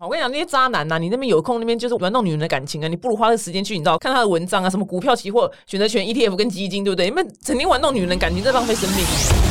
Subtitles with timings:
[0.00, 7.06] 我跟你讲，那些渣男呐、你那边有空那边就是玩弄女人的感情啊，你不如花个时间去，你知道看他的文章啊，什么股票、期货、选择权、ETF 跟基金，对不对？
[7.06, 9.47] 你们整天玩弄女人感情，在浪费生命。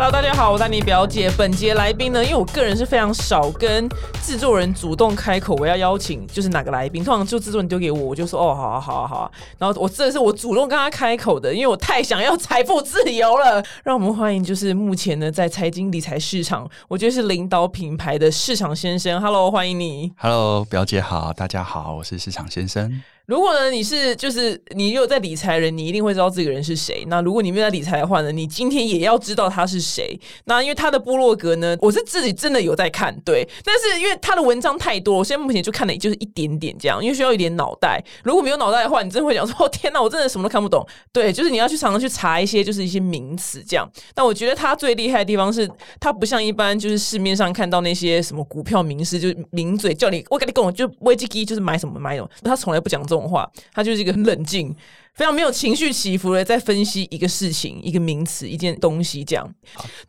[0.00, 1.28] Hello，大家好，我是丹妮表姐。
[1.36, 3.88] 本节来宾呢，因为我个人是非常少跟
[4.22, 9.30] 制作人主动开口，我要邀请就是哪个来宾，通常就制作人丢给我，我就说哦，好啊，好啊，好啊。
[9.58, 13.60] 然后我这是我主动跟他开口的，因为我太想要财富自由了。
[13.82, 19.20] 让我们欢迎就是目前呢在财经理财市场，我觉得是领导品牌的市场先生。
[19.20, 20.12] Hello，欢迎你。
[20.18, 23.02] Hello，表姐好，大家好，我是市场先生。
[23.28, 27.04] 如果呢你是就是你有在理财人，你一定会知道这个人是谁。
[27.08, 30.18] 那如果你没有在理财的话呢，你今天也要知道他是谁。
[30.46, 38.02] 那因为他的部落格呢，我是自己真的有在看，对，但是因为他的文章太多，我现在目前就看了就是一点点这样，因为需要一点脑袋。
[38.24, 40.82] 如果没有脑袋的话，你真的会想说，哦天哪，我真的什么都看不懂。
[41.12, 43.86] 对，就是你要去常常去查一些就是一些名词这样。
[44.14, 54.74] 但我觉得他最厉害的地方是，他不像一般就是市面上看到那些什么股票名师，就是名嘴叫你我跟你讲，就危机机就是买什么买什么，他从来不讲这种 话，他就是一个很冷静。
[55.14, 59.52] 非常没有情绪起伏的在分析一个事情、一个名词、一件东西，这样。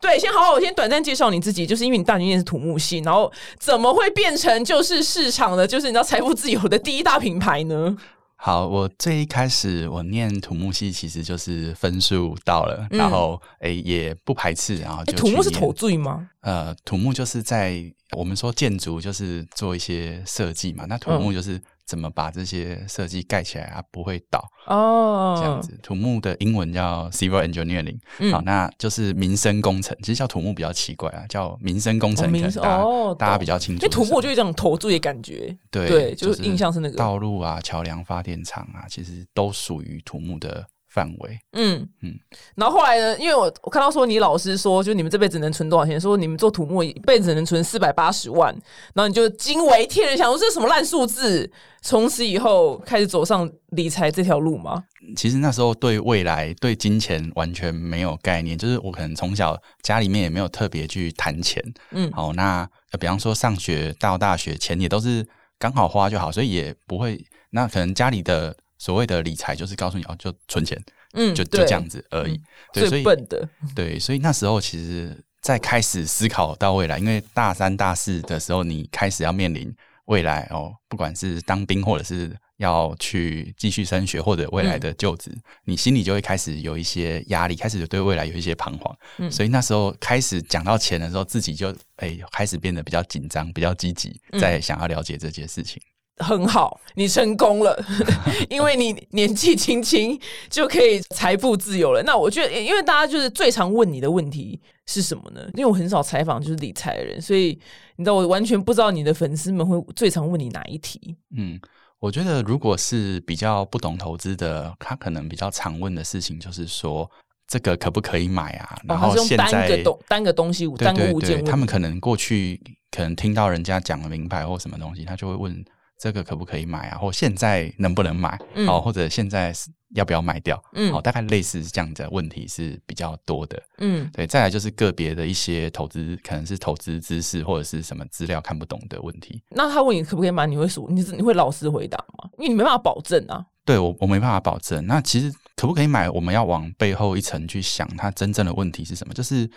[0.00, 7.96] 对，先好好，我先短暂介绍你自己，就是因为你大学念是土木系，然后怎么会变成就是市场的，就是你知道财富自由的第一大品牌呢？
[8.36, 16.30] 好，我最一开始我念土木系，其实就是分数到了，然后诶、也不排斥，然后哎，就土木是去念头罪吗？
[16.42, 17.82] 呃，土木就是在
[18.16, 25.76] 我们说建筑就是做一些设计嘛，那土木就是怎么把这些设计盖起来啊，不会倒哦，这样子。
[25.82, 29.96] 土木的英文叫 civil engineering，、嗯好，那就是民生工程。
[29.98, 33.84] 其实叫土木比较奇怪啊，叫民生工程，哦民生可能大家、哦大家比较清楚。
[33.84, 41.38] 因为土木就有一种投注的感觉，对对，就是印象是那个，道路啊、桥梁、发电厂啊，其实都属于土木的范围。
[41.52, 42.18] 嗯嗯嗯。
[42.54, 45.98] 然后后来呢，因为我我看到说你老师说，就你们这辈子能存多少钱？
[45.98, 48.52] 说你们做土木一辈子能存四百八十万，
[48.94, 51.50] 然后你就惊为天人，想说这是什么烂数字？
[51.82, 54.84] 从此以后开始走上理财这条路吗？
[55.16, 61.62] 其实那时候对未来、对金钱完全没有概念，就是我可能从小家里面也没有特别去谈钱。
[61.92, 65.26] 嗯好，那呃比方说上学到大学，钱也都是
[65.58, 67.24] 刚好花就好，所以也不会。
[67.52, 70.82] 那可能家里的所谓的理财，就是告诉你哦，就存钱，
[71.12, 72.40] 嗯，就对就这样子而已。
[72.72, 73.46] 对，所最以笨的，
[73.76, 79.70] 对，所以那时候其实，在开始思考到未来，因为大三、大四的时候，你开始要面临
[80.06, 85.30] 未来哦，不管是当兵，或者是要去继续升学，或者未来的就职，
[85.64, 88.96] 你心里就会开始有一些压力，开始对未来有一些彷徨。
[89.18, 95.80] 嗯所以那时候开始讲到钱的时候，自己就哎、开始变得比较紧张，比较积极，嗯在想要了解这件事情。
[96.20, 97.78] 很好，你成功了，
[98.48, 102.02] 因为你年纪轻轻就可以财富自由了。
[102.02, 105.40] 那我觉得，因为大家就是最常问你的问题是什么呢？
[105.54, 107.58] 因为我很少采访就是理财的人，所以
[107.96, 111.16] 你知道我完全不知道你的粉丝们会最常问你哪一题。
[111.36, 111.60] 嗯，
[111.98, 117.10] 我觉得如果是比较不懂投资的，他可能比较常问的事情就是说，
[117.46, 118.76] 这个可不可以买啊？
[118.76, 122.60] 哦，然后现在个东单个东西单个物件，他们可能过去
[122.90, 125.64] 可能听到人家讲了名牌或什么东西，他就会问
[126.00, 133.62] 这个可不可以买啊，或现在能不能买，嗯哦，或者现在是要不要卖掉，嗯哦，大概类似这样的问题是比较多的。
[133.78, 139.42] 嗯对，再来就是个别的一些投资，可能是投资知识或者是什么资料看不懂的问题。
[139.50, 142.30] 那他问你可不可以买，你会说你是你会老实回答吗？
[142.38, 143.44] 因为你没办法保证啊。
[143.66, 144.86] 对我我没办法保证。
[144.86, 149.12] 那其实可不可以买，我们要往背后一层去想，它真正的问题是什么？
[149.12, 149.48] 就是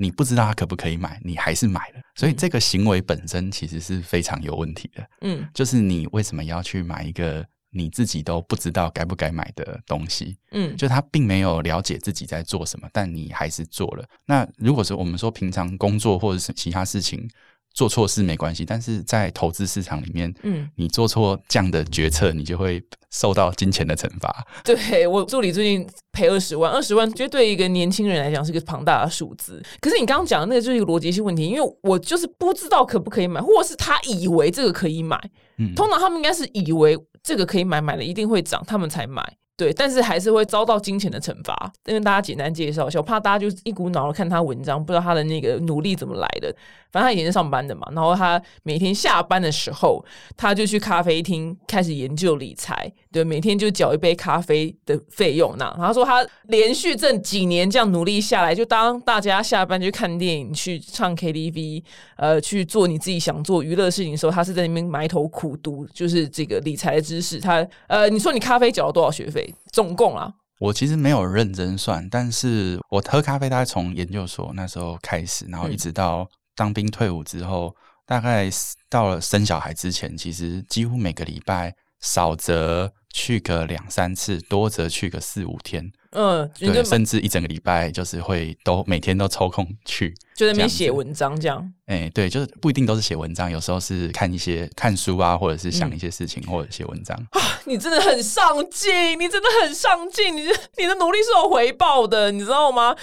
[0.00, 5.04] 你不知道他可不可以买，你还是买了，所以这个行为本身其实是非常有问题的。
[5.22, 10.38] 嗯就是你为什么要去买一个你自己都不知道该不该买的东西？
[10.52, 14.04] 嗯就他并没有了解自己在做什么，但你还是做了。
[14.24, 17.28] 那如果说我们说平常工作或者是其他事情
[17.78, 24.44] 做错事没关系，但是在投资市场里面，嗯，你做错这样的决策，你就会受到金钱的惩罚。
[24.64, 29.62] 对我助理最近赔二十万，二十万，觉得对一个年轻人来讲是个庞大的数字。
[29.80, 35.16] 可是你刚刚讲的那个就是一个逻辑性问题，因为我就是不知道可不可以买，或者是他以为这个可以买，
[35.58, 39.22] 嗯，通常他们应该是以为这个可以买，买了一定会涨，他们才买。
[39.58, 41.72] 对，但是还是会遭到金钱的惩罚。
[41.82, 46.54] 跟大家简单介绍一下，我怕大家就一股脑的看他文章，不知道他的那个努力怎么来的。
[46.90, 50.02] 反正他以前是上班的嘛，然后他每天下班的时候，
[50.36, 55.64] 他就去咖啡厅开始研究理财，对，每天就缴一杯咖啡的费用那。
[55.76, 61.82] 然后他说他连续这几年这样努力下来，就当大家下班去看电影、去唱 KTV，
[62.16, 67.40] 呃，去做你自己想做娱乐事情的时候，他是在那边埋头苦读，就是这个理财的知识。
[67.40, 69.47] 他呃，你说你咖啡缴了多少学费？
[69.72, 77.74] 总共啊，我其实没有认真算，但是我喝咖啡大概从研究所那时候开始，然后一直到当兵退伍之后，
[78.06, 78.50] 大概
[78.88, 85.90] 到了生小孩之前，其实几乎每个礼拜少则去个两三次，多则去个四五天。
[86.12, 90.14] 嗯，对，甚至一整个礼拜就是会都每天都抽空去。
[90.38, 91.72] 就在那边写文章这样。
[91.86, 97.16] 哎、对，就是不一定都是写文章，有时候是看一些看书啊，或者是想嗯一些事情，或者写文章。
[97.30, 100.42] 啊你真的很上进，你真的很上进，你
[100.78, 102.94] 你的努力是有回报的，你知道吗？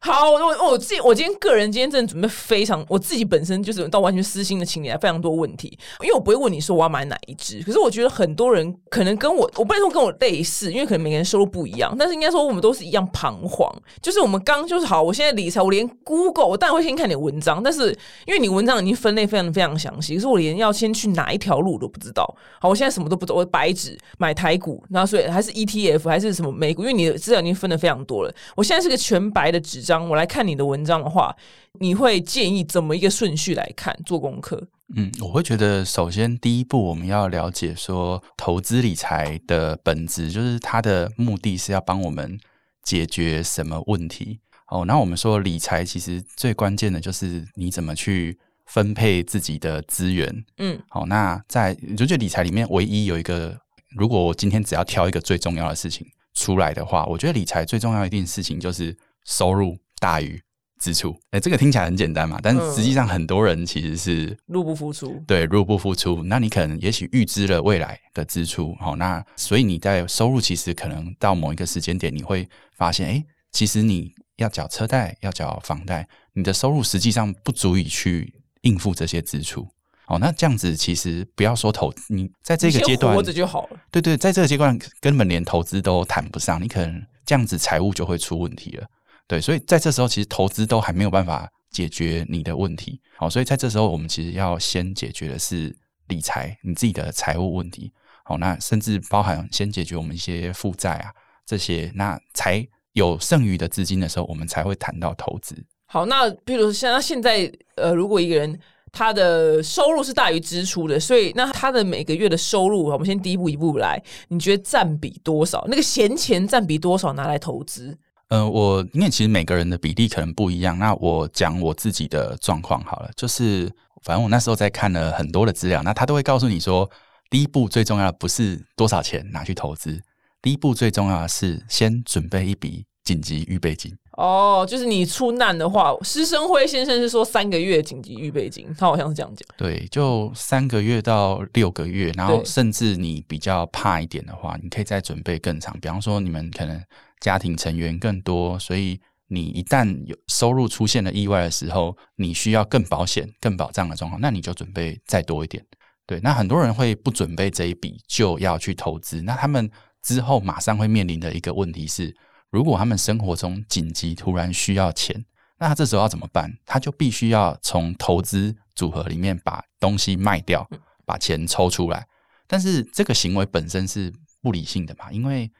[0.00, 17.90] 好，我我我自己我今天个人今天真的准备非常，我自己本身就是到完全私心的请你来非常多问题，因为我不会问你说我要买哪一支，可是我觉得很多人可能跟我，我不能说跟我类似，因为可能每个人收入不一样，但是应该说我们都是一样彷徨，就是我们刚就是好，我现在理财，我连 Google 我当然会先看你的文章，但是
[18.26, 22.24] 因为你文章已经分类非常非常详细，可是我连要先去哪一条路都不知道。
[22.60, 28.34] 好，我现在什么都不懂，我白纸买台股，然后所以还是 ETF 还是什么美股，因为你的资料已经分的非常多了。
[28.56, 31.34] 我现在是个全白的纸张，我来看你的文章的话，
[31.80, 34.62] 你会建议怎么一个顺序来看做功课？
[34.96, 42.38] 嗯，我会觉得，首先第一步我们要了解说，投资理财的本质就是它的目的是要帮我们
[42.82, 44.40] 解决什么问题。
[44.74, 48.36] 哦，那我们说理财其实最关键的就是你怎么去
[48.66, 50.44] 分配自己的资源。
[50.58, 53.56] 嗯，好，那在就觉得理财里面唯一有一个，
[53.96, 56.04] 如果我今天只要挑一个最重要的事情
[56.34, 60.42] 出来的话，我觉得理财最重要一件事情就是收入大于
[60.80, 61.16] 支出。
[61.30, 65.22] 哎，这个听起来很简单嘛，但嗯实际上很多人其实是入不敷出。
[65.24, 66.24] 对入不敷出。
[66.24, 79.68] 那你可能也许预支了未来的支出，好，那所以你在收入其实可能到某一个时间点，你会发现，哎，其实你要缴车贷，要缴房贷，你的收入实际上不足以去应付这些支出。
[80.06, 83.80] 哦，那这样子其实不要说投，你在这个阶段活着就好了。
[83.90, 88.86] 对对，在这个阶段根本连投资都谈不上，你可能这样子财务就会出问题了。
[89.26, 93.00] 对，所以在这时候其实投资都还没有办法解决你的问题。
[93.16, 95.74] 好，所以在这时候我们其实要先解决的是
[96.08, 97.90] 理财，你自己的财务问题。
[98.24, 101.10] 好，那甚至包含先解决我们一些负债啊
[101.46, 105.54] 这些，那才有剩余的资金的时候，我们才会谈到投资。
[105.86, 108.58] 好，那比如像现在呃，如果一个人
[108.90, 115.64] 他的收入是大于支出的，所以那他的每个月的收入，我们先第一步一步来，你觉得占比多少？
[115.68, 117.96] 那个闲钱占比多少拿来投资？
[118.28, 123.70] 呃，我因为其实每个人的比例可能不一样，那我讲我自己的状况好了，就是
[124.02, 126.88] 反正我那时候在看了很多的资料，那他都会告诉你说，
[127.28, 130.00] 第一步最重要的不是多少钱拿去投资，
[130.44, 133.90] 第一步最重要的是先准备一笔紧急预备金。
[134.18, 139.48] 哦，就是你出难的话，施生辉先生是说三个月紧急预备金，他好像是这样讲。
[139.56, 145.74] 对，就三个月到六个月，然后甚至你比较怕一点的话，你可以再准备更长。
[145.80, 146.78] 比方说，你们可能
[147.20, 155.64] 家庭成员更多，所以你一旦有收入出现了意外的时候，你需要更保险、更保障的状况，那你就准备再多一点。
[156.06, 159.70] 对，那很多人会不准备这一笔就要去投资，那他们
[160.04, 162.14] 之后马上会面临的一个问题是，
[162.50, 165.24] 如果他们生活中紧急突然需要钱，
[165.58, 166.52] 那他这时候要怎么办？
[166.66, 170.68] 他就必须要从投资组合里面把东西卖掉，
[171.06, 172.06] 把钱抽出来。
[172.46, 174.12] 但是这个行为本身是
[174.42, 175.50] 不理性的嘛，因为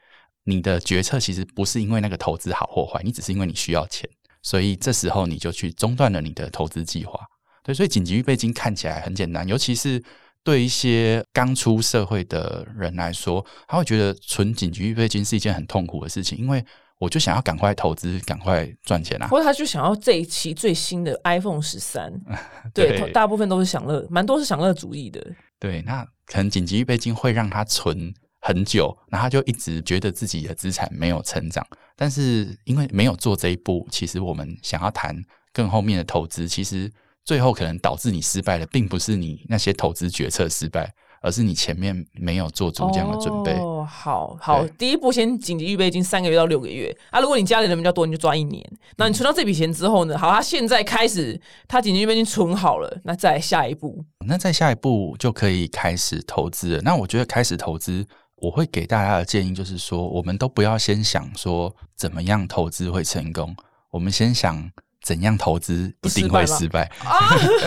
[0.45, 4.07] 你的决策其实不是因为那个投资好或坏，你只是因为你需要钱，
[4.43, 7.19] 所以这时候你就去中断了你的投资计划。
[7.63, 10.05] 对，所以紧急预备金看起来很简单，尤其是
[10.45, 16.63] 对一些刚出社会的人来说，他会觉得存紧急预备金是一件很痛苦的事情，因为
[16.99, 19.27] 我就想要赶快投资，赶快赚钱啊。
[19.27, 22.13] 或者他就想要这一期最新的 iPhone 十三，
[22.75, 25.21] 对，大部分都是享乐，蛮多是享乐主义的。
[25.59, 31.67] 对，那可能紧急预备金会让他存很久，然后他就一直觉得自己的资产没有成长。
[31.97, 35.17] 但是因为没有做这一步，其实我们想要谈
[35.53, 36.91] 更后面的投资，其实
[37.25, 43.53] 最后可能导致你失败的，并不是你那些投资决策失败，而是你前面没有做足这样的准备。
[43.55, 47.21] 哦，好好，第一步先紧急预备金三个月到六个月啊。
[47.21, 48.63] 如果你家里人比较多，你就抓一年。
[48.97, 50.19] 那你存到这笔钱之后呢？
[50.19, 54.05] 好，他现在开始，他紧急预备金存好了，那再下一步。
[54.27, 56.83] 那再下一步就可以开始投资了。
[56.83, 63.57] 那我觉得开始投资，我会给大家的建议就是说，我们都不要先想说怎么样投资会成功，
[63.91, 64.71] 我们先想
[65.05, 66.91] 怎样投资一定会失败。
[67.05, 67.19] 啊，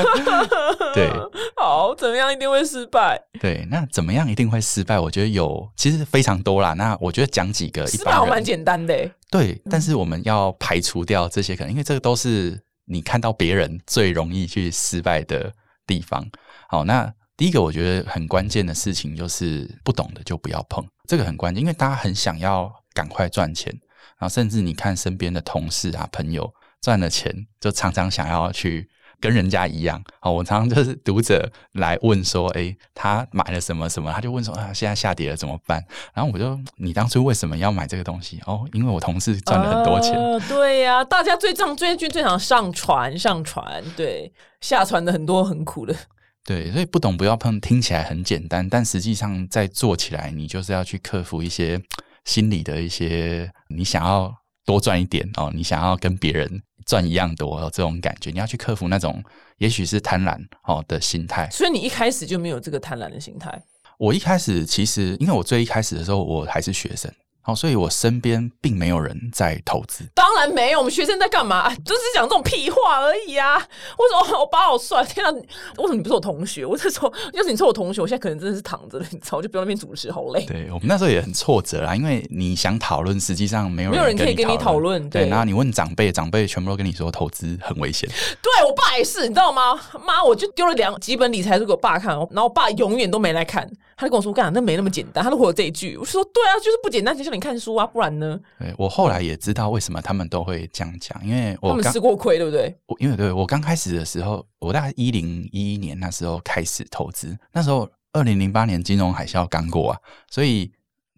[0.94, 1.10] 对
[1.56, 3.22] 好，怎么样一定会失败？
[3.40, 5.00] 对，那怎么样一定会失败？
[5.00, 6.74] 我觉得有其实非常多啦。
[6.74, 15.54] 那我觉得讲几个一失败好蛮简单的欸，对，但是我们要排除掉这些可能，因为这个都是你看到别人最容易去失败的
[15.86, 16.26] 地方。
[16.68, 23.72] 好，那第一个我觉得很关键的事情就是不懂的就不要碰，这个很关键，因为大家很想要赶快赚钱，
[24.18, 30.04] 然后甚至你看身边的同事啊朋友赚了钱，就常常想要去跟人家一样。
[30.22, 35.84] 哦，我常常就是读者来问说，诶，他买了什么什么，他就问说啊，现在下跌了怎么办？
[36.14, 38.40] 然后我就，你当初为什么要买这个东西？
[38.46, 40.14] 哦，因为我同事赚了很多钱。
[40.14, 44.32] 呃对呀、大家最常最近最常上船上船，对，
[44.62, 45.96] 下船的很多很苦的。
[46.46, 51.82] 对，所以不懂不要碰，听起来很简单，但实际上在做起来，你就是要去克服一些
[52.24, 54.34] 心理的一些，你想要
[54.68, 59.24] 多赚一点哦，你想要跟别人赚一样多哦，这种感觉，你要去克服那种
[59.60, 61.50] 也许是贪婪哦的心态。
[61.50, 63.64] 所以你一开始就没有这个贪婪的心态。
[63.98, 67.10] 我一开始其实，因为我最一开始的时候我还是学生，
[67.48, 70.04] 哦，所以我身边并没有人在投资。
[70.14, 71.74] 当然没有，我们学生在干嘛？
[71.78, 73.58] 就是讲这种屁话而已啊！
[73.58, 75.04] 为什么 我爸好帅？
[75.06, 76.66] 天啊，为什么你不是我同学？
[76.66, 80.46] 我这时候要是你是我同学，我现在可能真的是躺着了，你知道，我就不用那边主持，好累。
[80.46, 88.10] 对我们那时候也很挫折啦，因为你想讨论，实际上没有没有人可以跟你讨论对，对然后你问长辈，长辈全部都跟你说投资很危险。
[88.42, 89.80] 对我爸也是，你知道吗？
[90.06, 98.40] 妈，我就丢了两几本理财书给我爸看，然后我爸永远都没来看，他就跟我说：“干，那没那么简单。”他都回我这一句，我就说：“对啊，就是不简单，就叫你看书啊，不然呢？
[98.60, 102.78] 对我后来也知道为什么他们都会这样讲，因为他们我刚吃过亏，对不对？
[102.86, 110.00] 我因为对我刚开始的时候，我大概一零一一年那时候开始投资，那时候二零零八年金融海啸刚过啊，
[110.30, 110.72] 所以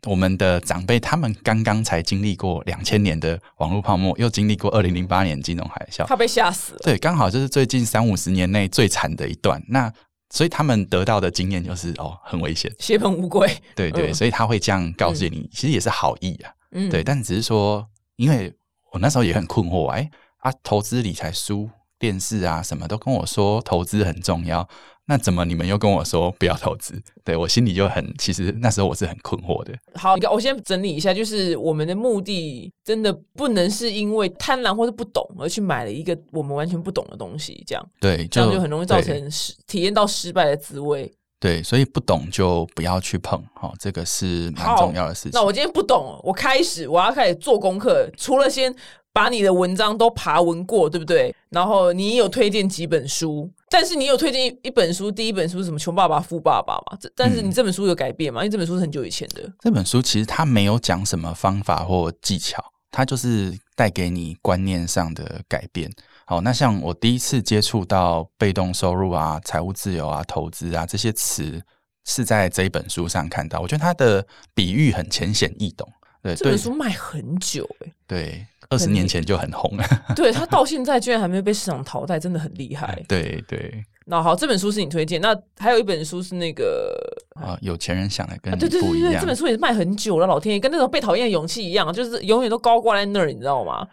[0.07, 6.79] 我们的长辈他们刚刚才经历过两千年的网络泡沫，又经历过二零零八年金融海啸，他被吓死了。
[6.81, 9.61] 对，刚好就是最近三五十年内最惨的一段。
[9.67, 9.91] 那
[10.29, 12.73] 所以他们得到的经验就是哦，很危险。
[12.79, 13.49] 血本无归。
[13.75, 16.51] 对对，嗯所以他会这样告诫你，其实也是好意啊。
[16.71, 18.53] 嗯，对，但只是说，因为
[18.91, 24.67] 我那时候也很困惑，哎啊，投资理财书、电视啊，什么都跟我说投资很重要，
[25.09, 26.93] 那怎么你们又跟我说不要投资？
[27.25, 29.73] 对我心里就很，其实那时候我是很困惑的。
[29.95, 41.11] 好，我先整理一下，就是我们的目的真的不能是因为贪婪或是不懂而去买了一个我们完全不懂的东西，这样对，这样就很容易造成失体验到失败的滋味。
[41.39, 45.31] 对，所以不懂就不要去碰，好、这个是蛮重要的事情。
[45.33, 48.75] 那我今天不懂，我开始我要开始做功课，除了先
[49.13, 51.33] 把你的文章都爬文过，对不对？
[51.49, 56.97] 然后你有推荐几本书，但是你有推荐一一本书，第一本书是什么《穷爸爸富爸爸》嘛？
[56.99, 58.41] 这但是你这本书有改变吗？
[58.41, 59.51] 因为这本书是很久以前的。
[59.59, 65.89] 这本书其实它没有讲什么方法或技巧，它就是带给你观念上的改变。
[66.25, 71.61] 好，那像我第一次接触到被动收入啊、财务自由啊、投资啊这些词，
[72.05, 73.59] 是在这一本书上看到。
[73.59, 75.87] 我觉得它的比喻很浅显易懂。
[76.21, 79.85] 对对这本书卖很久哎、对，二十年前就很红了。
[80.15, 83.03] 对他到现在居然还没有被市场淘汰，真的很厉害。
[83.07, 86.93] 对对那好，这本书是你推荐，那还有一本书是那个。
[87.39, 89.19] 啊，有钱人想的跟啊，你对对对。
[89.19, 93.87] 这本书也是卖很久了，老天爷，跟那种被讨厌的勇气一样，就是永远都高挂在那儿，你知道吗？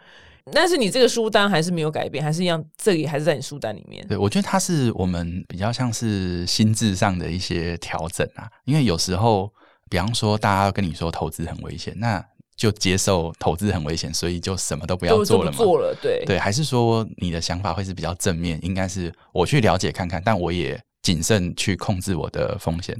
[0.51, 4.05] 但是你这个书单还是没有改变，还是一样，这里还是在你书单里面。
[4.07, 9.53] 对，我觉得它是我们比较像是心智上的一些调整啊，因为有时候，
[9.89, 12.23] 比方说大家要跟你说投资很危险，那
[12.55, 15.57] 就接受投资很危险，所以就什么都不要做了嘛。
[15.57, 22.95] 做了，对对，还是说你的想法会是比较正面，应该是我去了解看看，但我也谨慎去控制我的风险。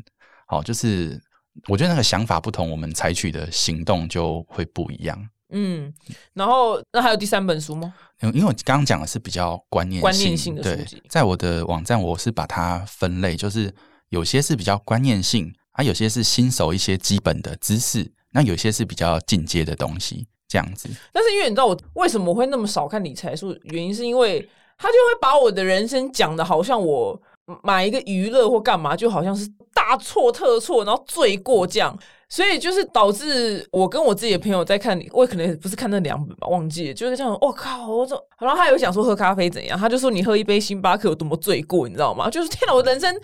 [0.45, 1.19] 好，就是
[1.67, 5.29] 我觉得那个想法不同，我们采取的行动就会不一样。
[5.49, 5.91] 嗯。
[6.33, 7.93] 然后那还有第三本书吗？
[8.21, 13.73] 因因为我刚刚讲的是比较观念观念性的书对籍，在我的网站我是把它分类，就是
[14.09, 20.89] 有些是比较观念性，他，有些是新手一些基本的知识，那有些是比较进阶的东西，这样子。
[21.13, 24.41] 但是因为你知道我为什么会那么少看理财书，原因是因为
[24.75, 27.21] 他就会把我的人生讲的好像我
[27.61, 31.95] 买一个娱乐或干嘛，就好像是大错特错，然后罪过这样。
[32.29, 37.37] 所以就是导致我跟我自己的朋友在看，我可能不是看那两本吧，忘记了，就是这样。
[37.41, 42.29] 我、靠，我这，然后他有讲说喝咖啡怎样，他就说你喝一杯星巴克有多么罪过，你知道吗？
[42.29, 43.15] 就是天哪，我人生，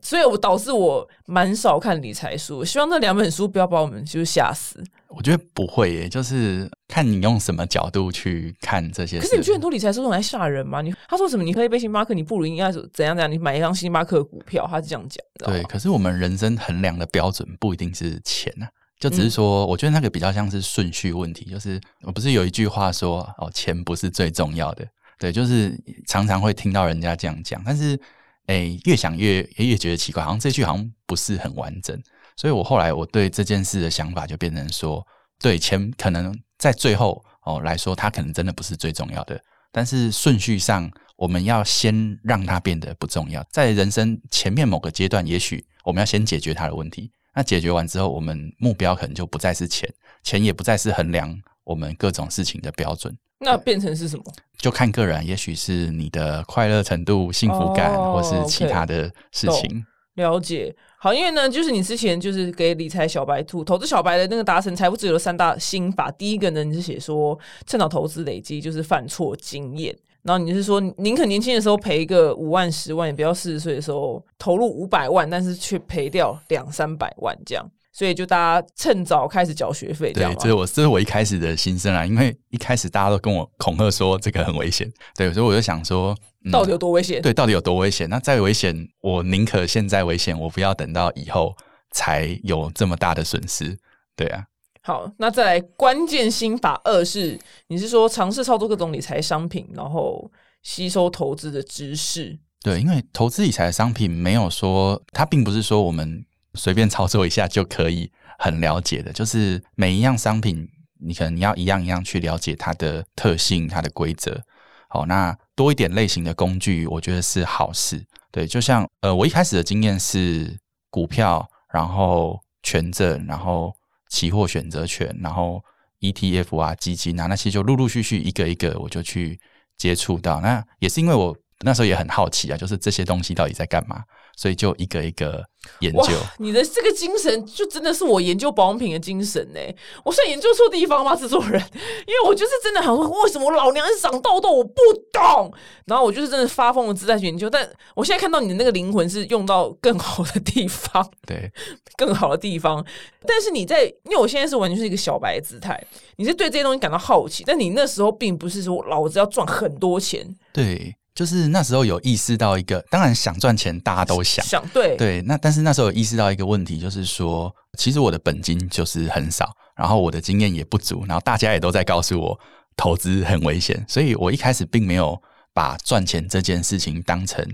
[0.00, 2.64] 所以我导致我蛮少看理财书。
[2.64, 4.82] 希望那两本书不要把我们就是吓死。
[5.08, 9.22] 我觉得不会耶，就是看你用什么角度去看这些事。
[9.22, 10.80] 可是你觉得很多理财书用来吓人吗？
[10.80, 11.42] 你他说什么？
[11.42, 13.30] 你喝一杯星巴克，你不如应该是怎样怎样？
[13.30, 18.68] 你买一张星巴克的股票，他是这样讲，你知道吗对，可是我们人生衡量的标准不一定是钱啊，
[18.98, 21.44] 就嗯只是说，我觉得那个比较像是顺序问题。
[21.46, 24.86] 就是我不是有一句话说，哦，钱不是最重要的。
[25.18, 27.98] 对，就是常常会听到人家这样讲，但是，
[28.46, 31.96] 诶，越想越越觉得奇怪，好像这句好像不是很完整。
[32.36, 35.06] 所以我后来我对这件事的想法就变成说，
[35.38, 39.40] 对钱可能在最后哦来说，它可能真的不是最重要的，
[39.72, 43.44] 但是顺序上，我们要先让它变得不重要。
[43.50, 47.10] 在人生前面某个阶段，也许我们要先解决它的问题。
[47.34, 49.88] 那解决完之后，我们目标可能就不再是钱，
[50.22, 53.16] 钱也不再是衡量我们各种事情的标准。
[53.38, 54.24] 那变成是什么？
[54.58, 59.84] 就看个人，也许是你的快乐程度、幸福感，哦或是其他的事情。
[60.14, 69.92] 了解，好，因为呢，就是你之前就是给理财小白兔、投资小白的那个达成财富自由的三大心法，第一个呢，你是写说趁早投资累积就是犯错经验，
[70.22, 87.20] 然后你是说宁可年轻的时候赔个五万、十万，也不要四十岁的时候投入五百万，但是却赔掉两三百万这样，所以就大家趁早开始缴学费，这样对，这是我这是我一开始的心声啊，因为一开始大家都跟我恐吓说这个很危险，对，所以我就想说，嗯到底有多危险？
[87.20, 88.08] 对，到底有多危险？
[88.08, 91.54] 那再危险，我宁可现在危险，我不要等到以后
[91.90, 93.78] 才有这么大的损失。
[94.16, 94.44] 对啊，
[94.82, 100.30] 好，那再来关键心法二是，你是说尝试操作各种理财商品，然后
[100.62, 102.38] 吸收投资的知识。
[102.62, 110.68] 对，因为投资理财的商品没有说，它并不是说我们随便操作一下就可以很了解的，就是每一样商品，
[111.00, 114.42] 你可能你要一样一样去了解它的特性、它的规则。
[114.88, 118.04] 好，那多一点类型的工具，我觉得是好事。
[118.30, 120.58] 对，就像呃，我一开始的经验是
[120.90, 123.72] 股票，然后权证，然后
[124.10, 125.62] 期货选择权，然后
[126.00, 129.40] ETF 啊、基金啊那些，就陆陆续续一个一个我就去
[129.78, 130.40] 接触到。
[130.42, 134.02] 那也是因为我那时候也很好奇啊，就是这些东西到底在干嘛，
[134.36, 135.42] 所以就一个一个
[135.80, 139.60] 研哇究。，你的这个精神就真的是我研究保养品的精神呢。
[140.04, 141.60] 我算研究错地方吗，制作人？
[142.06, 144.80] 因为我就是真的很说，为什么老娘是长痘痘，我不
[145.12, 145.52] 懂。
[145.86, 151.08] 然后我就是真的发疯的姿态去研究，但我现在看到你的那个灵魂是用到更好的地方。
[151.26, 151.50] 对，
[151.96, 152.84] 更好的地方。
[153.26, 155.80] 但是你在，因为我现在是完全是一个小白姿态，
[156.16, 164.44] 你是对这些东西感到好奇，但你那时候并不是说老子要赚很多钱，对，就是那时候有意识到一个，当然想赚钱，大家都想。
[164.44, 172.40] 想对对，那但是那时候有意识到一个问题，就是说，其实我的本金就是很少，然后我的经验也不足，然后大家也都在告诉我
[172.76, 175.20] 投资很危险，所以我一开始并没有
[175.52, 177.46] 把赚钱这件事情当成，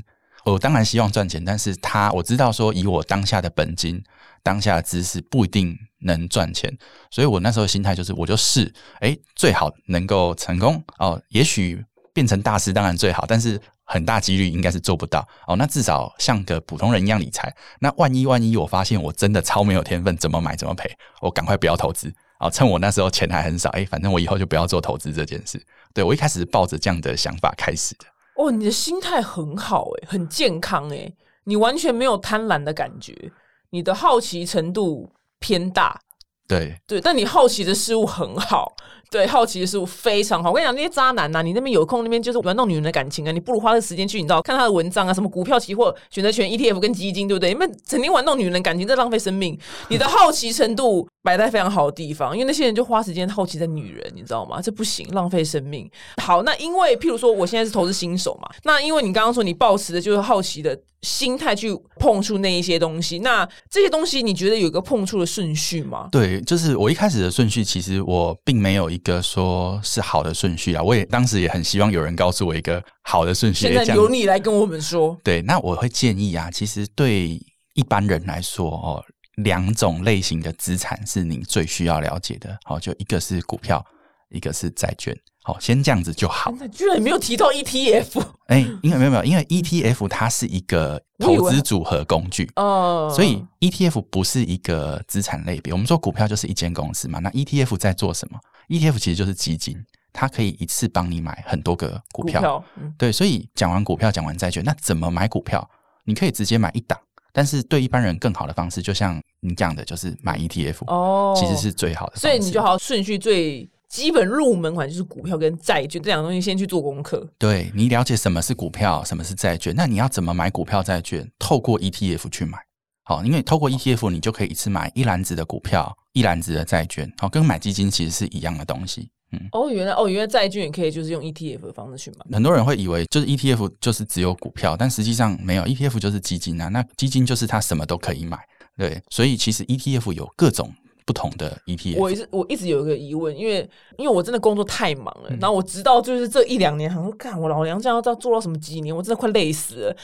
[0.44, 4.00] 我当然希望赚钱，但是他我知道说以我当下的本金、
[4.42, 6.72] 当下的知识不一定能赚钱，
[7.10, 11.84] 所以我那时候心态就是我就试，哎，最好能够成功哦，也许
[12.18, 15.54] 变成大师当然最好，但是很大几率应该是做不到哦。
[15.54, 17.54] 那至少像个普通人一样理财。
[17.78, 22.50] 那万一万一我发现我真的超没有天分，怎么买怎么赔，我赶快不要投资哦。
[22.50, 25.64] 趁我那时候钱还很少，哎，反正我以后就不要做投资这件事。
[25.94, 28.06] 对我一开始抱着这样的想法开始的。
[28.34, 33.30] 哦，你的心态很好诶，很健康诶，你完全没有贪婪的感觉，
[33.70, 36.00] 你的好奇程度偏大，
[36.48, 38.74] 对对，但你好奇的事物很好，
[39.10, 40.48] 对，好奇的事物非常好。
[40.48, 47.50] 我跟你讲，那些渣男呐、你那边有空那边就是玩弄女人的感情啊，你不如花个时间去，你知道看他的文章啊，什么股票、期货、选择权、ETF 跟基金，对不对？
[47.50, 49.58] 你们整天玩弄女人的感情，在浪费生命。
[49.88, 54.58] 你的好奇程度摆在非常好的地方，因为那些人就花时间好奇在女人，你知道吗？
[54.62, 55.90] 这不行，浪费生命。
[56.22, 66.08] 好，那因为譬如说我现在是投资新手嘛，那因为你刚刚说你抱持的就是好奇的心态去碰触那一些东西，那这些东西你觉得有一个碰触的顺序吗？
[66.10, 70.82] 对，就是我一开始的顺序，其实我并没有一个说是好的顺序啊。
[70.82, 73.66] 我也当时也很希望有人告诉我一个好的顺序。
[73.66, 75.16] 现在由你来跟我们说。
[75.24, 77.40] 对，那我会建议啊，其实对
[77.74, 79.04] 一般人来说哦，
[79.36, 82.56] 两种类型的资产是你最需要了解的。
[82.64, 83.84] 好、就一个是股票，
[84.30, 85.16] 一个是债券。
[85.52, 86.52] 好、先这样子就好。
[86.58, 92.50] 那居然没有提到 ETF 哎、因为没有没有，因为 ETF 它是一个投资组合工具。
[92.56, 95.72] 哦，所以 ETF 不是一个资产类别。
[95.72, 99.76] 我们说股票就是一间公司嘛，那 ETF 在做什么？ETF 其实就是基金，
[100.12, 102.40] 它可以一次帮你买很多个股票。
[102.40, 105.68] 股票，嗯对，所以讲完股票，讲完债券，那怎么买股票？
[106.04, 106.98] 你可以直接买一档，
[107.32, 112.16] 但是对一般人更好的方式，就像你讲的，就是买 ETF，、哦，其实是最好的。
[112.16, 117.26] 所以你就好顺序最基本入门款就是股票跟债券这两个东西先去做功课。
[117.38, 121.28] 对你了解什么是股票，什么是债券，那你要怎么买股票、债券？
[121.38, 122.58] 透过 ETF 去买。
[123.04, 129.08] 好，因为透过 ETF，你就可以一次买一篮子的股票，一篮子的债券，好，跟买基金其实是一样的东西。
[129.32, 132.34] 嗯，哦，原来哦，原来债券也可以就是用 ETF 的方式去买。
[132.34, 136.68] 很多人会以为就是 ETF 就是只有股票，但实际上没有，ETF 就是基金啊。
[136.68, 138.38] 那基金就是它什么都可以买，
[138.76, 140.70] 对，所以其实 ETF 有各种
[141.08, 141.98] 不同的 E ETF。
[141.98, 143.66] 我一直我一直有一个疑问，因为
[143.96, 149.96] 因为我真的工作太忙了，嗯然后我直到就是这一两年，好像，干我老娘这样要做到什么几年，我真的快累死了。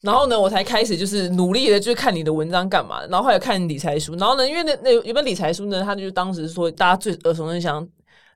[0.00, 7.86] 然后呢，我才开始就是努力的，就是看你的文章干嘛，然后还有看理财书，然后呢，因为那那有本理财书呢，他就是当时说大家最耳熟能详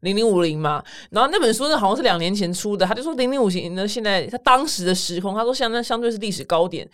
[0.03, 6.89] 零零五零嘛，然后那本书呢好像是两年前出的，他就说零零五零呢现在他当时的时空，他说现在相对是历史高点，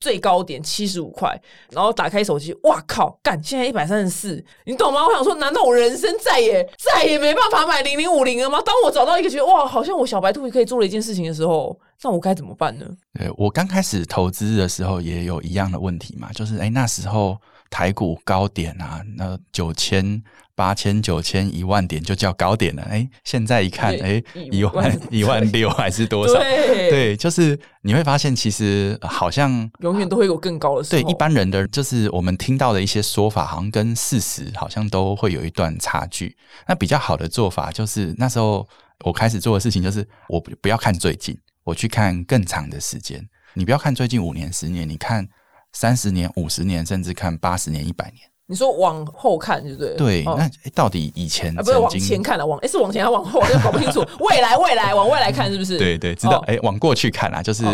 [0.00, 5.06] 最高点七十五块，然后打开手机，哇靠，干，现在一百三十四，你懂吗？
[5.06, 8.60] 我想说，难道我人生再也再也没办法买零零五零了吗？
[8.64, 12.86] 当我找到一个觉得哇，好像我小白兔可以做了一件事情的时候，那我该怎么办呢？
[13.18, 17.38] 对我刚开始投资的时候也有一样的问题嘛，就是哎那时候
[17.74, 20.22] 台股高点啊，那九千。
[20.56, 22.82] 八千、九千、一万点就叫高点了。
[22.82, 26.34] 哎，现在一看，哎，一万、一万六还是多少？
[26.34, 30.88] 对，就是你会发现，其实好像永远都会有更高的。
[30.88, 36.36] 对，一般人的就是我们听到的一些说法，好像跟事实好像都会有一段差距。
[36.68, 38.64] 那比较好的做法就是，那时候
[39.04, 43.20] 我开始做的事情就是，我不要看最近，我去看更长的时间。
[43.54, 45.26] 你不要看最近五年、十年，你看
[45.74, 48.20] 三十年、五十年，甚至看八十年、一百年。
[48.46, 49.94] 你说往后看，对不对？
[49.96, 53.40] 对，那到底以前不是往前看了，往哎是往前还是往后？
[53.40, 54.06] 我搞不清楚。
[54.20, 55.78] 未来，未来，往未来看是不是？
[55.78, 56.36] 对对，知道。
[56.46, 57.64] 哎，往过去看啊，就是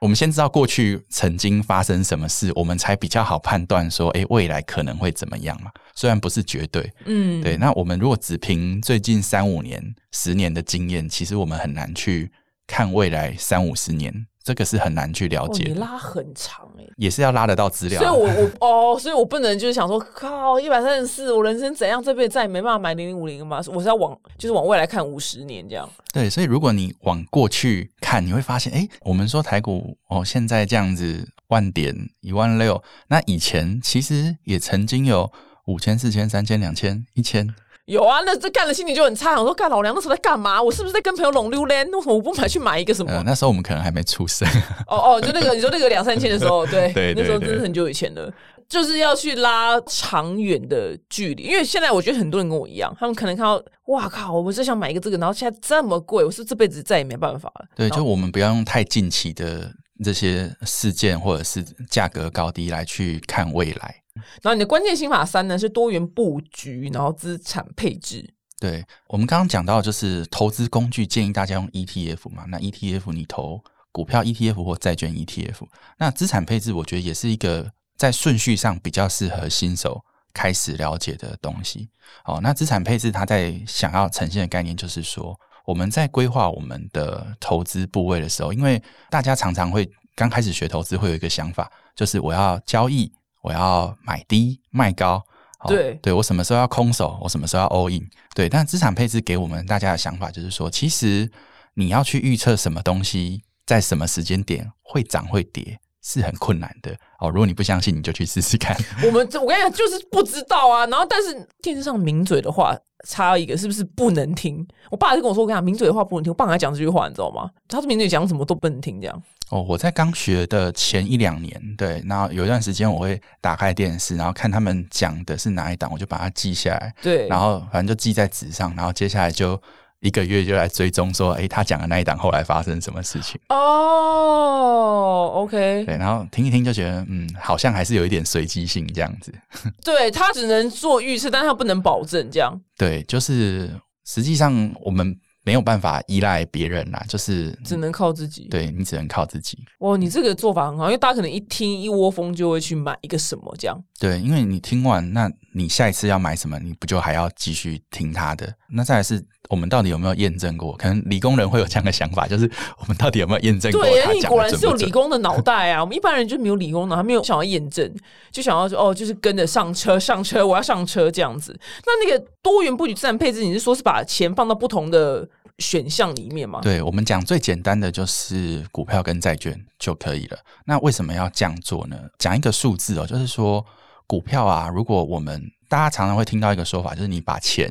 [0.00, 5.70] 我们先知道过去曾经发生什么事，我们才比较好判断说，哎，未来可能会怎么样嘛？
[5.94, 7.56] 虽然不是绝对，嗯，对。
[7.56, 12.30] 那我们如果只凭最近三五年、十年的经验，其实我们很难去
[12.66, 14.26] 看未来三五十年。
[14.42, 18.00] 这个是很难去了解，你拉很长哎，也是要拉得到资料。
[18.00, 23.62] 所以我我哦，所以我不能就是想说，靠一百三十四，我人生怎样这辈子再也没办法买零零五零了吗？
[23.66, 25.88] 我是要往就是往未来看五十年这样。
[26.12, 35.30] 对，所以如果你往过去看，你会发现，哎，我们说台股哦，现在这样子万点一万六，那以前其实也曾经有
[35.66, 37.54] 五千、四千、三千、两千、一千。
[37.88, 39.40] 有啊，那这干的心情就很差。
[39.40, 40.62] 我说干老娘那时候在干嘛？
[40.62, 41.82] 我是不是在跟朋友拢溜嘞？
[41.86, 43.22] 为什么我不买去买一个什么？
[43.24, 44.46] 那时候我们可能还没出生。
[44.86, 48.30] 哦哦，就那个你说那个两三千的时候，对对， 那时候真是很久以前了，
[48.68, 51.44] 就是要去拉长远的距离。
[51.44, 57.66] 因为现在我觉得很多人跟我一样，他们可能看到哇靠，我是想买一个这个，然后现在这么贵，我是这辈子再也没办法了。
[57.74, 59.72] 对，就我们不要用太近期的
[60.04, 63.94] 这些事件或者是价格高低来去看未来。
[64.42, 68.34] 然后你的关键心法三呢是多元布局，然后资产配置。
[68.60, 72.44] 对我们刚刚讲到，就是投资工具建议大家用 ETF 嘛。
[72.48, 75.64] 那 ETF 你投股票 ETF 或债券 ETF。
[75.96, 80.04] 那资产配置，我觉得也是一个在顺序上比较适合新手
[80.34, 81.88] 开始了解的东西。
[82.24, 93.12] 哦，那资产配置它在想要呈现的概念，就是说我们在规划我们的投资部位的时候，因为大家常常会刚开始学投资，会有一个想法，就是我要交易。
[93.48, 95.24] 我要买低卖高，
[95.66, 98.46] 对对，我什么时候要空手，我什么时候要 all in，对。
[98.46, 101.30] 但资产配置给我们大家的想法就是说，其实
[101.72, 106.90] 你要去预测什么东西在什么时间点会涨会跌是很困难的
[107.20, 107.28] 哦。
[107.28, 108.74] 如果你不相信，你就去试试看。
[109.04, 110.86] 我们我跟你讲，就是不知道啊。
[110.86, 112.74] 然后，但是电视上名嘴的话
[113.06, 114.66] 差一个，是不是不能听？
[114.90, 116.30] 我爸就跟我说，我跟你讲，名嘴的话不能听。
[116.30, 117.50] 我爸还讲这句话，你知道吗？
[117.68, 119.22] 他说名嘴讲什么都不能听，这样。
[119.50, 129.58] 哦，我在刚学的前一两年，对，然后有一段时间我会打开电视，然后看他们讲的是哪一档，我就把它记下来，对，然后反正就记在纸上，然后接下来就
[130.00, 133.40] 一个月就来追踪，说，哎，他讲的那一档后来发生什么事情？
[133.48, 139.32] 哦，OK，对，然后听一听就觉得，嗯，好像还是有一点随机性这样子。
[139.84, 142.60] 对他只能做预测，但他不能保证这样。
[142.76, 143.70] 对，就是
[144.04, 145.18] 实际上我们。
[145.48, 148.48] 没有办法依赖别人啦，就是只能靠自己。
[148.50, 149.56] 对你只能靠自己。
[149.78, 153.82] 哇，你这个做法很好，因为大家可能一听一窝蜂就会去买一个什么这样。
[153.98, 158.52] 对，因为你听完，那你下一次要买什么，你不就还要继续听他的？
[158.70, 160.76] 那再来是我们到底有没有验证过？
[160.76, 162.48] 可能理工人会有这样的想法，就是
[162.80, 163.82] 我们到底有没有验证过？
[163.82, 165.80] 对，你果然是有理工的脑袋啊！
[165.82, 167.90] 我们一般人就没有理工脑，他没有想要验证，
[168.30, 171.58] 就想要说哦，就是跟着上车，上车，我要上车这样子。
[171.86, 175.26] 那那个多元布局资产配置，你是说是把钱放到不同的？
[175.58, 180.38] 选项里面嘛，对我们讲最简单的就是股票跟债券就可以了。
[180.64, 181.98] 那为什么要这样做呢？
[182.16, 183.64] 讲一个数字哦，就是说
[184.06, 187.68] 股票啊，如果我们大家常常会听到一个说法，就是你把钱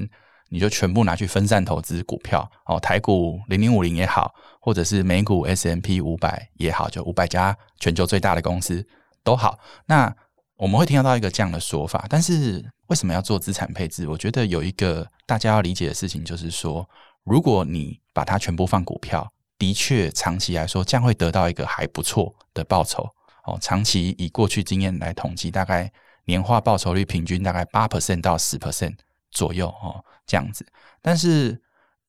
[0.50, 8.86] 你就全部拿去分散投资股票哦，台股零零五零也好，或者是美股 S M P 五百也好，就五百家全球最大的公司
[9.24, 9.58] 都好。
[9.86, 10.14] 那
[10.58, 14.06] 我们会听到一个这样的说法，但是为什么要做资产配置？
[14.10, 16.86] 我觉得有一个大家要理解的事情，就是说。
[17.28, 23.04] 如果你把它全部放股票，的确长期来说，将会得到一个还不错的报酬
[23.44, 23.58] 哦。
[23.62, 25.92] 长期以过去经验来统计，大概
[26.24, 28.96] 年化报酬率平均大概八 percent 到十 percent
[29.30, 30.66] 左右哦，这样子。
[31.02, 31.62] 但是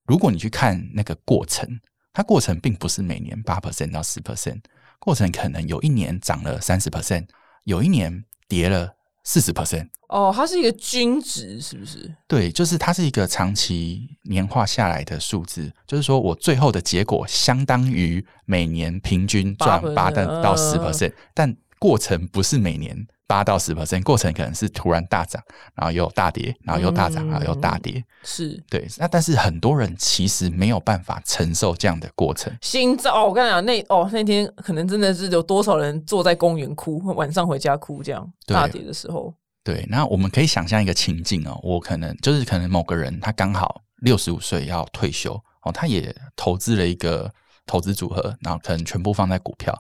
[0.05, 1.69] 如果你去看那个过程，
[2.13, 4.63] 它过程并不是每年八 percent 到十 percent，
[5.01, 7.27] 过程可能有一年涨了三十 percent，
[7.65, 8.98] 有一年跌了。
[9.29, 12.11] 四十 percent 哦，它是一个均值，是不是？
[12.27, 25.41] 对，就是它是一个长期年化下来的数字，就是说我最后的结果相当于每年平均赚八到到十 percent，但过程不是每年八到十 percent，过程可能是突然大涨，
[25.75, 28.03] 然后又大跌，然后又大涨，然后又大跌。
[28.25, 32.51] 是对，那但是很多人其实没有办法承受这样的过程。
[32.63, 47.31] 心脏哦，我跟你讲，那哦那天可能真的是有多少人坐在公园哭，晚上回家哭，这样大跌的时候，对，那我们可以想象一个情境哦，我可能就是可能某个人他刚好六十五岁要退休哦，他也投资了一个
[47.67, 49.77] 投资组合，然后可能全部放在股票，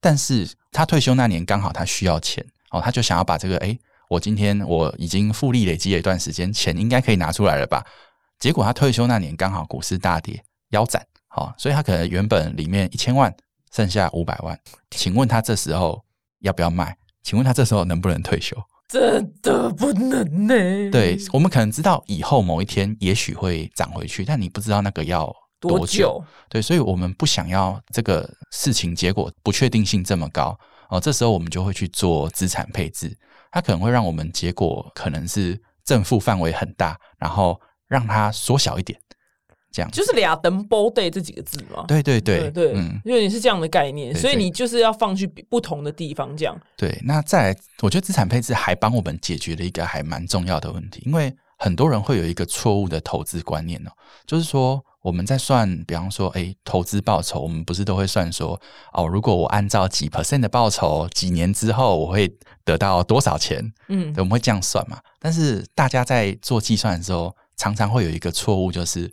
[0.00, 2.44] 但是他退休那年刚好他需要钱
[2.76, 3.76] 哦，他就想要把这个哎，
[4.08, 7.84] 我今天我已经复利累积了一段时间，钱应该可以拿出来了吧？
[8.38, 13.34] 结果他退休那年刚好股市大跌，腰斩，好、所以他可能原本里面一千万
[13.74, 14.58] 剩下五百万，
[14.90, 16.04] 请问他这时候
[16.40, 16.96] 要不要卖？
[17.22, 18.56] 请问他这时候能不能退休？
[18.88, 20.54] 真的不能呢、
[20.92, 25.86] 对，我们可能知道以后某一天也许会涨回去，但你不知道那个要多久。
[25.86, 26.24] 久？
[26.48, 30.56] 对，所以我们不想要这个事情结果不确定性这么高
[30.90, 31.00] 哦。
[31.00, 33.16] 这时候我们就会去做资产配置，
[33.50, 38.98] 它可能会让我们结果可能是正负范围很大，然后让它缩小一点，
[39.70, 39.90] 这样。
[39.90, 41.84] 就是俩等 b day 这几个字嘛。
[41.86, 46.58] 对对对，对，嗯，因为你是这样的概念，所以你就是要放去不同的地方，这样。
[46.76, 46.98] 对。
[47.04, 53.90] 那再来，我觉得资产配置还帮我们解决了一个还蛮重要的问题，因为很多人会有一个错误的投资观念哦，
[54.26, 58.60] 就是说我们在算，比方说，哎，投资报酬，我们不是都会算说，
[58.92, 63.72] 哦，如果我按照几 percent 的报酬，几年之后我会得到多少钱？
[63.86, 65.00] 嗯，我们会这样算嘛？
[65.20, 69.08] 但是大家在做计算的时候，常常会有一个错误，就是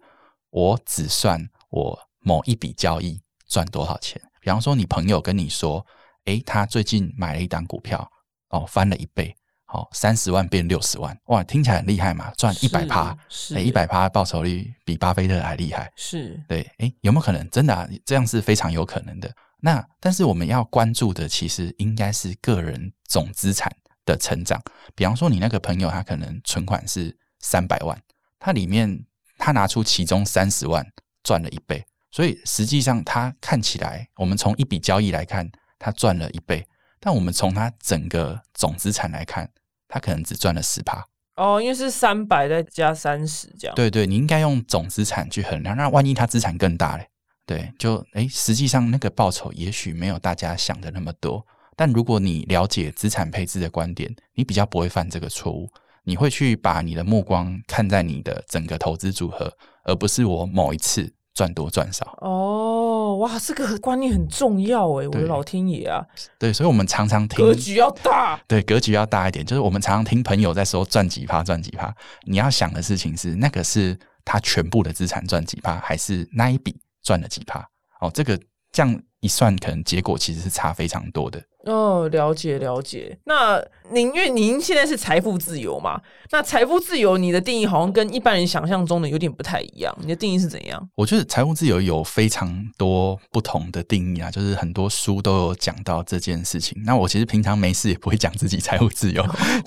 [0.49, 4.19] 我只算我某一笔交易赚多少钱。
[4.41, 5.85] 比方说，你朋友跟你说，
[6.25, 8.09] 诶，他最近买了一档股票，
[8.49, 9.35] 哦，翻了一倍，
[9.73, 15.91] 好、三十万变六十万，哇，听起来很厉害嘛，赚一百趴，是诶，一百趴报酬率比巴菲特还厉害。
[15.95, 19.33] 是对，诶，有没有可能真的、啊、这样是非常有可能的？
[19.59, 24.61] 那但是我们要关注的其实应该是个人总资产的成长。
[24.93, 27.99] 比方说，你那个朋友他可能存款是三百万，
[28.37, 29.03] 他里面
[29.39, 30.85] 他拿出其中三十万
[31.23, 36.63] 赚了一倍，所以实际上他看起来，我们从一笔交易来看，他赚了一倍，
[36.99, 39.49] 但我们从他整个总资产来看，
[39.93, 41.05] 他可能只赚了十趴。
[41.35, 43.75] 哦，因为是三百再加三十这样。
[43.75, 45.77] 对对，你应该用总资产去衡量。
[45.77, 47.07] 那万一他资产更大嘞？
[47.45, 51.45] 对，就诶，实际上那个报酬也许没有大家想的那么多。
[51.75, 55.69] 但如果你了解资产配置的观点，你比较不会犯这个错误。
[56.05, 59.49] 你会去把你的目光看在你的整个投资组合，
[59.85, 62.17] 而不是我某一次赚多赚少。
[62.19, 62.82] 哦，
[63.17, 66.05] 哇，这个观念很重要哎，我的老天爷啊，
[66.37, 68.39] 对，所以我们常常听格局要大。
[68.47, 69.45] 对，格局要大一点。
[69.45, 71.93] 就是我们常常听朋友在说赚几趴赚几趴，
[72.25, 77.59] 你要想的事情是那个是他全部的资产赚几趴，还是那一笔赚了几趴？
[78.01, 78.39] 哦，这个
[78.71, 81.41] 这样一算，可能结果其实是差非常多的。
[81.63, 83.17] 哦，了解了解。
[83.23, 86.01] 那您因为您现在是财富自由嘛？
[86.29, 89.95] 那财富自由，你的定义好像跟一般人想象中的有点不太一样。
[90.01, 90.89] 你的定义是怎样？
[90.95, 96.77] 我觉得财富自由有非常多不同的定义啊，就是很多书都有讲到这件事情。
[96.83, 99.25] 那我其实平常没事也不会讲自己财务自由，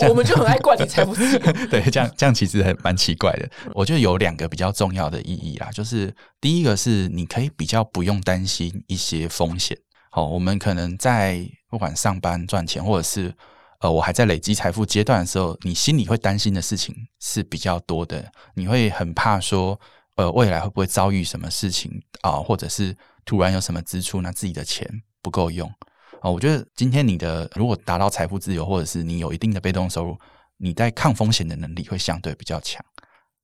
[0.09, 1.39] 我们就很爱管你财富自由。
[1.71, 3.49] 对，这样这样其实还蛮奇怪的。
[3.73, 9.79] 我觉得有两个比较重要的意义啦，就是第一个是你可以比较不用担心一些风险。
[10.11, 13.35] 好，我们可能在不管上班赚钱，或者是
[13.81, 18.31] 呃我还在累积财富阶段的时候，你心里会担心的事情是比较多的。
[18.55, 19.79] 你会很怕说，
[20.15, 24.89] 呃未来会不会遭遇什么事情啊、或者是突然有什么支出，那自己的钱
[25.23, 25.71] 不够用。
[26.23, 30.19] 哦，我觉得今天你的如果达到财富自由，或者是你有一定的被动收入，
[30.57, 32.85] 你在抗风险的能力会相对比较强。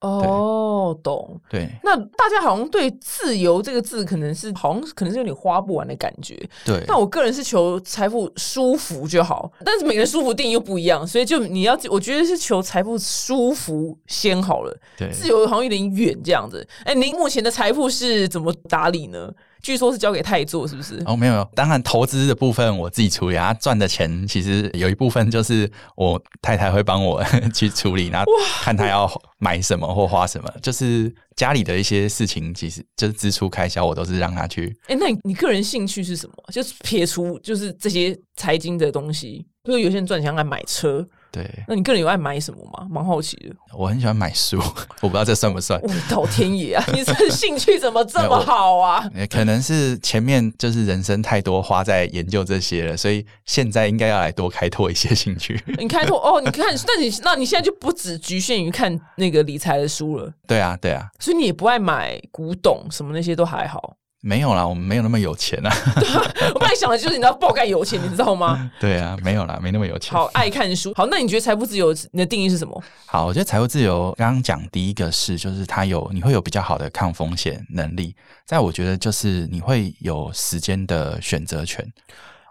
[0.03, 1.41] 哦，懂。
[1.49, 6.37] 对那大家好像对“自由”这个字，可能是好像可能是有点花不完的感觉。
[6.65, 14.77] 对但我个人是求财富舒服就好，但是每个人舒服定义又不一样，所以就你要，我觉得是求财富舒服先好了。
[14.97, 16.67] 对自由好像有点远这样子。
[16.85, 19.33] 哎，您目前的财富是怎么打理呢？
[19.63, 21.01] 据说是交给太做，是不是？
[21.07, 27.23] 哦，没有，没有当然投资的部分我自己处理，啊，赚的钱其实有一部分就是我太太会帮我
[27.55, 28.27] 去处理，然后
[28.61, 34.77] 看她要买什么或花什么，就是家里的一些事情，其实就是支出开销，我都是让她去。
[34.89, 36.35] 哎，那你你个人兴趣是什么？
[36.53, 42.87] 就是撇除就是这些财经的东西，比如有些人赚钱爱买车，对那你个人有爱买什么吗？
[42.91, 43.55] 蛮好奇的。
[43.73, 44.59] 我很喜欢买书，
[45.01, 45.81] 我不知道这算不算。
[46.11, 46.85] 老天爷啊！
[46.93, 49.09] 你这兴趣怎么这么好啊？
[49.15, 55.59] 呃可能是前面就是人生太多花在研究这些了，所以现在应该要来多开拓一些兴趣。
[55.79, 63.97] 你开拓哦，你看，那你那你现在就不只局限于看那个理财的书了，对啊，对啊，所以你也不爱买古董什么那些都还好。
[64.25, 65.71] 没有啦，我们没有那么有钱啊。
[66.55, 68.71] 我本来想的就是你知道爆盖有钱，你知道吗？
[68.79, 70.13] 对啊，没有啦，没那么有钱。
[70.13, 70.93] 好，爱看书。
[70.95, 72.81] 好，那你觉得财富自由你的定义是什么？
[73.07, 78.15] 好，我觉得财富自由刚刚讲第一个是，就是它有你会有比较好的抗风险能力。
[78.47, 81.85] 再我觉得就是你会有时间的选择权，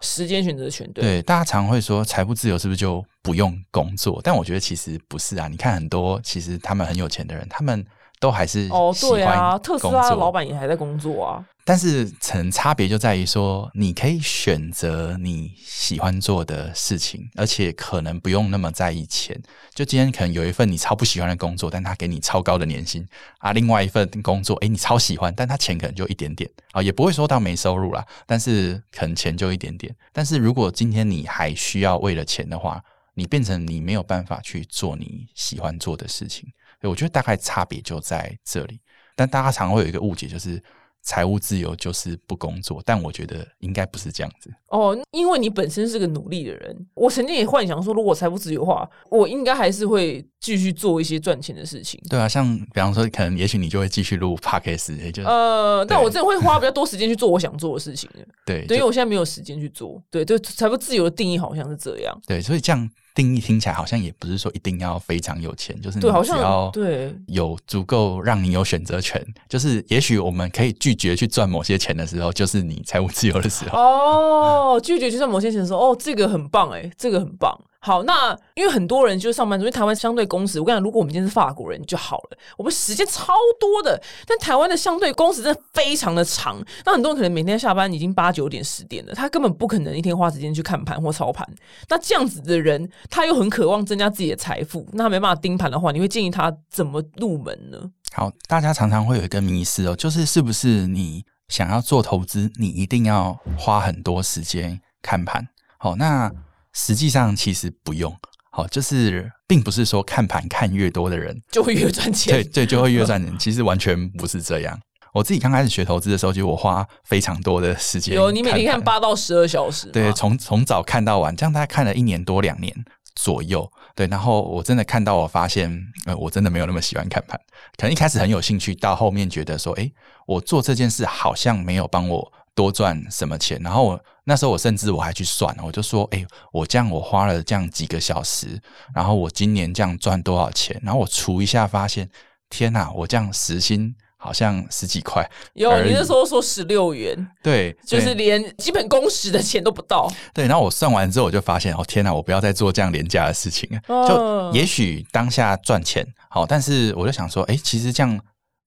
[0.01, 0.85] 时间选择权。
[0.91, 4.19] 对，对，大家常会说财富自由是不是就不用工作？
[4.21, 5.47] 但我觉得其实不是啊。
[5.47, 7.85] 你看很多其实他们很有钱的人，他们
[8.21, 11.43] 都还是哦，对啊，特斯拉的老板也还在工作啊。
[11.65, 19.39] 但是层差别就在于说，你可以选择你喜欢做的事情，而且可能不用那么在意钱。
[19.73, 23.03] 就今天可能有一份你超不喜欢的工作，但他给你超高的年薪
[23.39, 29.95] 啊；另外一份工作，诶，你超喜欢，但他钱可能就一点点啊，也不会说到没收入啦，但是可能钱就一点点。
[30.13, 32.83] 但是如果今天你还需要为了钱的话，
[33.15, 36.47] 你变成你没有办法去做你喜欢做的事情。
[36.81, 38.81] 所以我觉得大概差别就在这里。
[39.15, 40.61] 但大家常会有一个误解，就是
[41.03, 44.51] 财务自由就是不工作，但我觉得应该不是这样子。
[44.69, 52.01] 哦，因为你本身是个努力的人，我曾经也幻想说，如果我财务自由的话，我应该还是会继续做一些赚钱的事情。
[52.09, 58.25] 对啊，像比方说，可能也许你就会继续录 podcast，也就呃，但我真的会花比较多时间去做我想做的事情的。
[58.45, 60.01] 对对，因为我现在没有时间去做。
[60.09, 62.17] 对，对，财富自由的定义好像是这样。
[62.25, 73.77] 对，所以这样定义听起来好像也不是说一定要非常有钱，就是你只要对有足够让你有选择权，就是也许我们可以拒绝去赚某些钱的时候，就是你财务自由的时候。
[73.77, 77.57] 哦，拒绝去赚某些钱的时候，哦，这个很棒哎，这个很棒。
[77.83, 86.63] 好，那因为很多人就是上班族，因为台湾相对工时，我跟你讲，如果我们今天是法国人就好了，我们时间超多的，但台湾的相对工时真的非常的长。
[86.85, 91.43] 那很多人可能每天下班已经八九点十点了，他根本不可能一天花时间去看盘或操盘。
[91.89, 97.79] 那这样子的人，他又很渴望增加自己的财富，那他没办法盯盘的话，你会建议他怎么入门呢？
[98.13, 105.47] 好，大家常常会有一个迷思哦，就是是不是你想要做投资，你一定要花很多时间看盘？
[105.79, 106.31] 好，那
[106.73, 108.15] 实际上其实不用。
[108.53, 112.33] 好，就是并不是说看盘看越多的人， 就会越赚钱。
[112.33, 113.33] 对对，就会越赚钱。
[113.39, 114.77] 其实完全不是这样。
[115.13, 118.15] 我自己刚开始学投资的时候，就我花非常多的时间。
[118.15, 122.73] 有你每天看八到十二小时，对，从从早看到晚，这样大概看了一年多两年
[123.15, 123.69] 左右。
[123.93, 125.69] 对，然后我真的看到，我发现，
[126.05, 127.39] 呃，我真的没有那么喜欢看盘。
[127.77, 129.93] 可能一开始很有兴趣，到后面觉得说，诶，
[130.25, 133.59] 我做这件事好像没有帮我多赚什么钱。
[133.63, 138.59] 然后我那时候我甚至我还去算，我就说，诶，我这样我花了这样几个小时，
[138.93, 140.79] 然后我今年这样赚多少钱？
[140.83, 142.09] 然后我除一下，发现，
[142.49, 145.27] 天哪，我这样时薪好像十几块。
[145.53, 150.11] 有你那时候说十六元，对，就是对连基本工时的钱都不到。
[150.33, 158.19] 对，然后我算完之后，我就发现，哦天哪，我不要再做这样廉价的事情就也许当下赚钱好，但是我就想说，哎，其实这样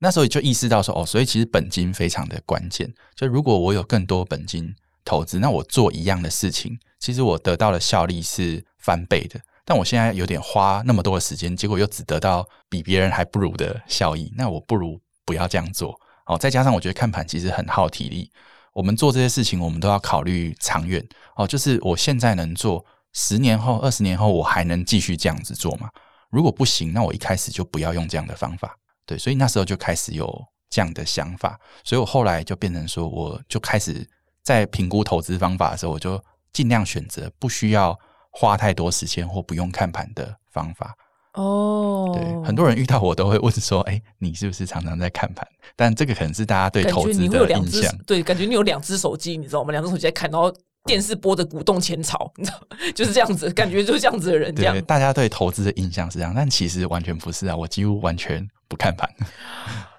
[0.05, 2.93] 那时候就意识到说，哦，所以其实本金非常的关键。
[3.15, 4.71] 就如果我有更多本金
[5.03, 9.41] 投资，那我做一样的事情，其实我得到的效力是翻倍的。
[9.65, 15.99] 但我现在有点花那么多的时间，结果又只得到比别人还不如的效益，那我不如不要这样做。
[16.27, 18.31] 哦，再加上我觉得看盘其实很耗体力，
[18.75, 21.03] 我们做这些事情，我们都要考虑长远。
[21.35, 25.89] 哦，就是我现在能做，十年后、二十年后，我还能继续这样子做吗？
[26.29, 28.77] 如果不行，那我一开始就不要用这样的方法。
[29.07, 34.07] 对，所以那时候就开始有这样的想法，所以我后来就变成说，我就开始
[34.43, 37.99] 在评估投资方法的时候，我就尽量选择不需要
[38.31, 40.97] 花太多时间或不用看盘的方法。
[41.35, 47.99] 哦，对，很多人遇到我都会问说：“哎、你是不是常常在看盘？”但这个可能是大家对投资的印象。
[48.07, 49.73] 对，感觉你有两只手机，你知道吗？
[49.73, 52.61] 两只手机在看，然后电视播的鼓动前朝，你知道，
[52.95, 54.81] 就是这样子，感觉就是这样子的人，这样，。
[54.83, 57.57] 大家对投资的印象是这样，但其实完全不是啊！
[57.57, 59.09] 我几乎完全不看盘。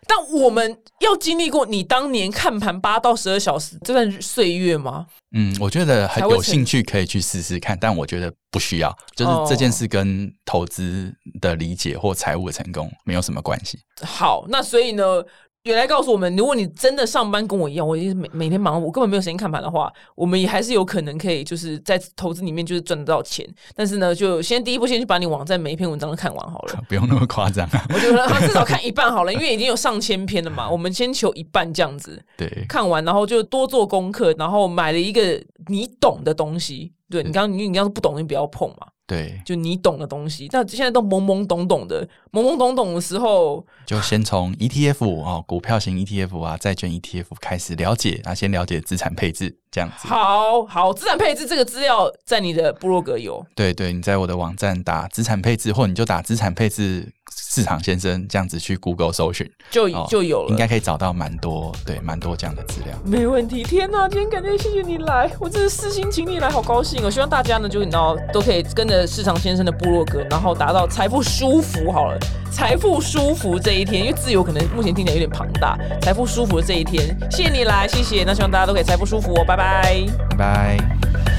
[0.08, 5.08] 但我们要经历过你当年看盘八到十二小时这段岁月吗？
[5.36, 13.80] 嗯，我觉得很有兴趣可以去试试看，但我觉得不需要，就是这件事跟投资的理解或财务的成功没有什么关系。
[14.04, 15.04] 好，那所以呢，
[15.66, 23.44] 原来告诉我们，如果你真的上班跟我一样，我也是每每天忙，我根本没有时间看盘的话，我们也还是有可能可以就是在投资里面就是赚得到钱。
[23.76, 26.80] 但是呢，就先第一步先去把你网站每一篇文章都看完好了。
[26.88, 27.84] 不用那么夸张啊。
[27.90, 36.94] 我觉得啊至少看一半好了，因为已经有上千篇了嘛，我们先求一半这样子对，看完，然后就多做功课，然后买了一个你懂的东西。
[37.10, 40.48] 对你刚刚你你要是不懂，你不要碰嘛，对，就你懂的东西。
[40.52, 50.08] 但现在都懵懵懂懂的，懵懵懂懂的时候，就先从 ETF 哦，股票型 ETF 啊，债券 ETF 开始了解啊，先了解资产配置这样子。
[50.08, 53.46] 好好资产配置这个资料在你的部落格有。
[53.56, 57.14] 对对，你在我的网站打资产配置，或你就打资产配置
[57.56, 62.94] 市场先生这样子去 Google 搜寻，就哦就有了，应该可以找到蛮多对蛮多这样的资料。
[63.06, 63.64] 没问题。
[63.64, 67.10] 天哪，今天感觉谢谢你来，我真是私心请你来，好高兴哦！
[67.10, 72.20] 希望大家呢，就你知道都可以跟着市场先生的部落格，然后达到财富舒服好了，
[72.52, 78.26] 财富舒服这一天，因为自由可能目前听起来有点庞大，财富舒服的这一天，谢谢你来，谢谢。
[78.26, 80.06] 那希望大家都可以财富舒服哦，拜拜。
[80.32, 81.35] 拜拜。